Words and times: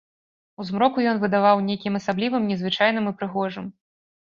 У 0.61 0.63
змроку 0.69 1.03
ён 1.11 1.17
выдаваў 1.25 1.61
нейкім 1.67 2.01
асаблівым, 2.01 2.51
незвычайным 2.55 3.05
і 3.13 3.17
прыгожым. 3.23 3.73